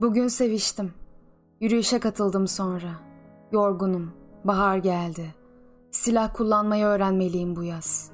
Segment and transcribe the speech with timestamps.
[0.00, 0.92] Bugün seviştim.
[1.60, 2.90] Yürüyüşe katıldım sonra.
[3.52, 4.12] Yorgunum.
[4.44, 5.34] Bahar geldi.
[5.90, 8.10] Silah kullanmayı öğrenmeliyim bu yaz.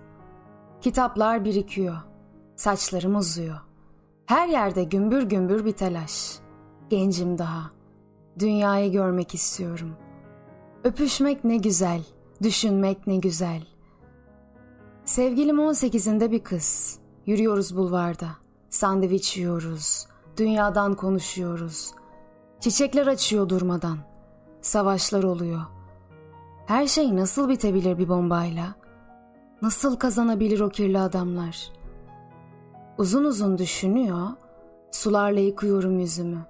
[0.80, 1.96] Kitaplar birikiyor.
[2.56, 3.60] Saçlarım uzuyor.
[4.26, 6.38] Her yerde gümbür gümbür bir telaş.
[6.90, 7.70] Gencim daha.
[8.38, 9.96] Dünyayı görmek istiyorum.
[10.84, 12.02] Öpüşmek ne güzel,
[12.42, 13.66] düşünmek ne güzel.
[15.04, 16.98] Sevgilim 18'inde bir kız.
[17.26, 18.28] Yürüyoruz bulvarda.
[18.70, 20.13] Sandviç yiyoruz.
[20.36, 21.92] Dünyadan konuşuyoruz.
[22.60, 23.98] Çiçekler açıyor durmadan.
[24.60, 25.60] Savaşlar oluyor.
[26.66, 28.74] Her şey nasıl bitebilir bir bombayla?
[29.62, 31.72] Nasıl kazanabilir o kirli adamlar?
[32.98, 34.28] Uzun uzun düşünüyor.
[34.90, 36.46] Sularla yıkıyorum yüzümü.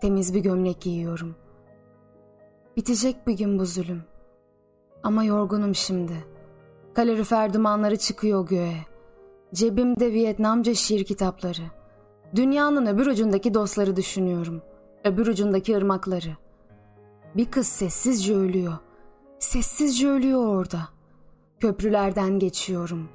[0.00, 1.36] Temiz bir gömlek giyiyorum.
[2.76, 4.02] Bitecek bir gün bu zulüm.
[5.02, 6.24] Ama yorgunum şimdi.
[6.94, 8.76] Kalorifer dumanları çıkıyor göğe.
[9.54, 11.77] Cebimde Vietnamca şiir kitapları.
[12.36, 14.62] Dünyanın öbür ucundaki dostları düşünüyorum.
[15.04, 16.36] Öbür ucundaki ırmakları.
[17.36, 18.76] Bir kız sessizce ölüyor.
[19.38, 20.88] Sessizce ölüyor orada.
[21.60, 23.08] Köprülerden geçiyorum.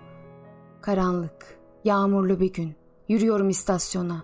[0.81, 2.75] Karanlık, yağmurlu bir gün.
[3.09, 4.23] Yürüyorum istasyona.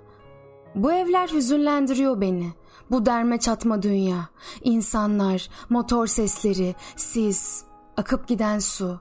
[0.75, 2.53] Bu evler hüzünlendiriyor beni.
[2.91, 4.29] Bu derme çatma dünya.
[4.63, 7.63] İnsanlar, motor sesleri, siz,
[7.97, 8.99] akıp giden su.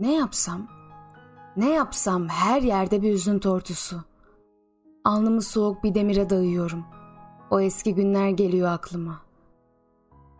[0.00, 0.68] Ne yapsam?
[1.56, 4.09] Ne yapsam her yerde bir üzün tortusu.
[5.04, 6.84] Alnımı soğuk bir demire dayıyorum.
[7.50, 9.20] O eski günler geliyor aklıma.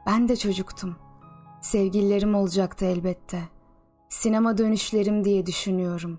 [0.07, 0.97] Ben de çocuktum.
[1.63, 3.43] Sevgililerim olacaktı elbette.
[4.09, 6.19] Sinema dönüşlerim diye düşünüyorum.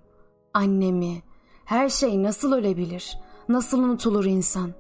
[0.54, 1.22] Annemi,
[1.66, 3.18] her şey nasıl ölebilir?
[3.50, 4.74] Nasıl unutulur insan?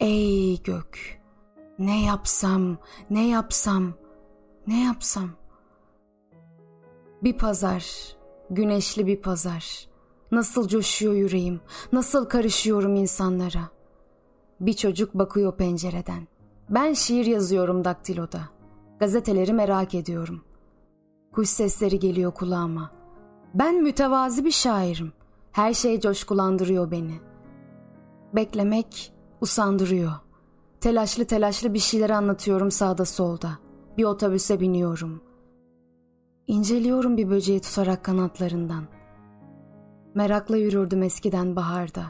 [0.00, 1.20] Ey gök!
[1.78, 2.78] Ne yapsam,
[3.10, 3.92] ne yapsam,
[4.66, 5.30] ne yapsam?
[7.22, 8.16] Bir pazar,
[8.50, 9.89] güneşli bir pazar.
[10.32, 11.60] Nasıl coşuyor yüreğim,
[11.92, 13.68] nasıl karışıyorum insanlara.
[14.60, 16.28] Bir çocuk bakıyor pencereden.
[16.70, 18.40] Ben şiir yazıyorum daktiloda.
[19.00, 20.44] Gazeteleri merak ediyorum.
[21.32, 22.90] Kuş sesleri geliyor kulağıma.
[23.54, 25.12] Ben mütevazi bir şairim.
[25.52, 27.20] Her şey coşkulandırıyor beni.
[28.34, 30.12] Beklemek usandırıyor.
[30.80, 33.50] Telaşlı telaşlı bir şeyler anlatıyorum sağda solda.
[33.98, 35.22] Bir otobüse biniyorum.
[36.46, 38.84] İnceliyorum bir böceği tutarak kanatlarından.
[40.14, 42.02] Merakla yürürdüm eskiden baharda.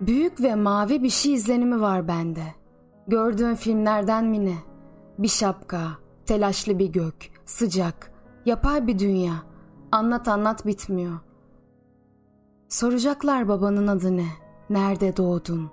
[0.00, 2.44] Büyük ve mavi bir şey izlenimi var bende.
[3.08, 4.54] Gördüğün filmlerden mi ne?
[5.18, 5.88] Bir şapka,
[6.26, 7.14] telaşlı bir gök,
[7.44, 8.12] sıcak,
[8.46, 9.32] yapay bir dünya.
[9.92, 11.18] Anlat anlat bitmiyor.
[12.68, 14.28] Soracaklar babanın adı ne?
[14.70, 15.70] Nerede doğdun?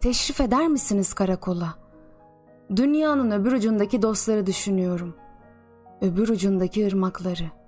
[0.00, 1.74] Teşrif eder misiniz karakola?
[2.76, 5.14] Dünyanın öbür ucundaki dostları düşünüyorum.
[6.00, 7.63] Öbür ucundaki ırmakları.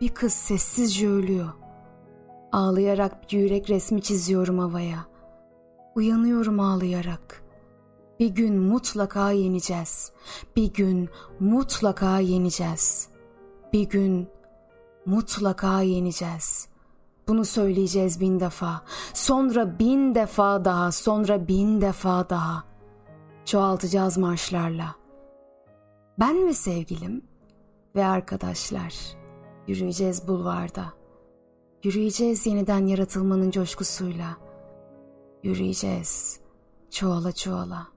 [0.00, 1.52] Bir kız sessizce ölüyor.
[2.52, 5.06] Ağlayarak bir yürek resmi çiziyorum havaya.
[5.94, 7.42] Uyanıyorum ağlayarak.
[8.20, 10.12] Bir gün mutlaka yeneceğiz.
[10.56, 11.08] Bir gün
[11.40, 13.08] mutlaka yeneceğiz.
[13.72, 14.28] Bir gün
[15.06, 16.76] mutlaka yeneceğiz.''
[17.28, 18.82] Bunu söyleyeceğiz bin defa.
[19.14, 22.64] Sonra bin defa daha, sonra bin defa daha.
[23.44, 24.94] Çoğaltacağız marşlarla.
[26.20, 27.24] Ben ve sevgilim
[27.96, 28.94] ve arkadaşlar
[29.66, 30.92] yürüyeceğiz bulvarda.
[31.82, 34.36] Yürüyeceğiz yeniden yaratılmanın coşkusuyla.
[35.42, 36.40] Yürüyeceğiz
[36.90, 37.95] çoğala çoğala.